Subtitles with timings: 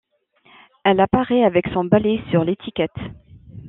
[0.83, 2.97] Elle apparaît avec son balai sur l'étiquette.